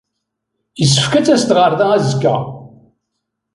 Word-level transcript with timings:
Yessefk 0.81 1.13
ad 1.15 1.23
d-tased 1.25 1.51
ɣer 1.59 1.71
da 1.79 1.85
azekka. 1.95 2.35